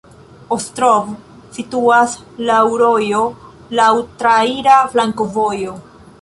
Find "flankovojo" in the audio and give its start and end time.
4.97-5.79